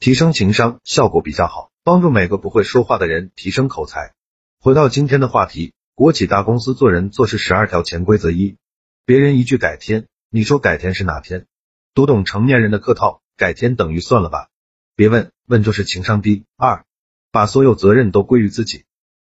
[0.00, 4.14] 提升情商，效果比较好，帮助每个不会说话的人提升口才。
[4.58, 8.56] 回到今天的话题，国企大公司做人做事十二条潜规则一，
[9.04, 11.44] 别人一句改天，你说改天是哪天？
[11.92, 13.20] 读懂成年人的客套。
[13.36, 14.48] 改天等于算了吧，
[14.96, 16.44] 别问问就是情商低。
[16.56, 16.86] 二，
[17.30, 18.84] 把所有责任都归于自己。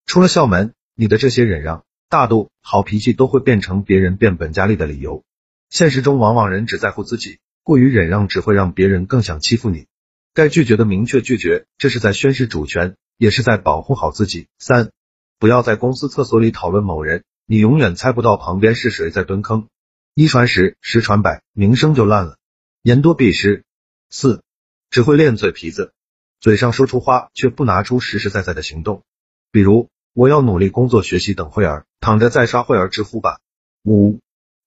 [0.08, 5.24] 出了校门，你的这些忍让、大度、好脾气都会变成别人变本加厉的理由。
[5.70, 9.86] 现实中往往人只在乎自己，过于忍让只会让别人更想欺负你。
[10.34, 14.48] 该拒绝的明确拒绝，这是在宣示主权，也是在保护好自己。
[14.58, 14.92] 三，
[15.38, 19.68] 不要在公司厕所里讨论某人，你永远猜不到旁边是谁在蹲坑。
[20.16, 22.38] 一传十，十传百，名声就烂了。
[22.82, 23.64] 言多必失。
[24.10, 24.42] 四，
[24.90, 25.94] 只会练嘴皮子，
[26.40, 29.04] 嘴上说出话，却不拿出实实在在的行动。
[29.52, 33.40] 比如，我要努力工作学习等会儿，躺着再刷会儿知乎吧。
[33.84, 34.20] 五，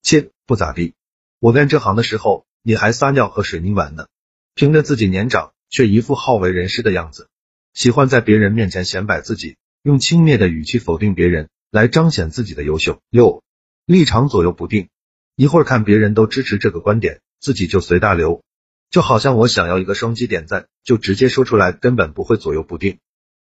[0.03, 0.95] 切，不咋地。
[1.41, 4.07] 我干这行的时候，你还撒尿和水泥碗呢，
[4.55, 7.29] 凭着自己年长，却一副好为人师的样子，
[7.75, 13.01] 喜欢在别人面前显摆自己，用轻蔑的语气否定别人，来彰显自己的优秀。
[13.11, 13.43] 六，
[13.85, 14.89] 立场左右不定，
[15.37, 18.43] 一会儿看别人都支持这个观点，自己就随大流。
[18.89, 22.99] 就好像我想要一个双击点赞，就直接说出来，根本不会左右不定。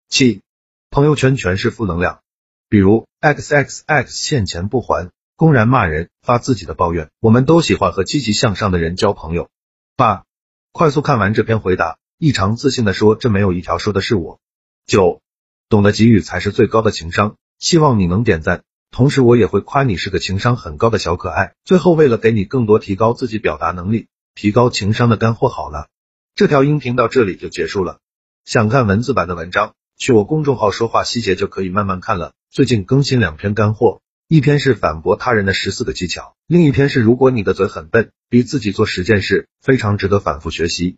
[0.08, 0.42] 七，
[0.90, 2.20] 朋友圈全是负能量，
[2.68, 7.10] 比如 x x x 欠钱不还，公然骂人，发自己的抱怨。
[7.20, 9.48] 我们都喜欢和积极向上的人交朋友。
[9.96, 10.24] 八，
[10.72, 14.40] 快速看完这篇回答，异常自信的说，这没有一条说的是我。
[14.86, 15.20] 九，
[15.68, 21.52] 懂得给予才是最高的情商，希望你能点赞，同时我也会夸你是个情商很高的小可爱。
[21.64, 24.08] 最后，为了给你更多提高自己表达能力。
[24.34, 25.88] 提高情商的干货好了，
[26.34, 28.00] 这条音频到这里就结束了。
[28.44, 32.32] 想看文字版的文章，去我公众号说话细节就可以慢慢看了。
[32.50, 40.96] 最近更新两篇干货，一篇是反驳他人的十四个技巧，另一篇是如果你的嘴很笨，逼自己做十件事，非常值得反复学习。